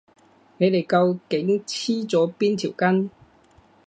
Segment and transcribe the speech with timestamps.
[0.57, 3.11] 你哋究竟黐咗邊條筋？